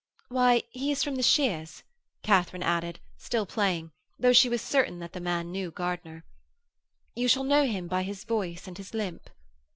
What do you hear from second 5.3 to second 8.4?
knew Gardiner. 'You shall know him by his